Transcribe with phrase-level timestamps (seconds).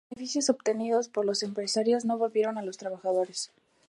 [0.09, 3.51] Los beneficios obtenidos por los empresarios no volvieron a los trabajadores.